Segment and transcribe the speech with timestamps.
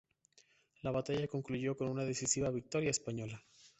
[0.81, 3.39] La batalla concluyó con una decisiva victoria española.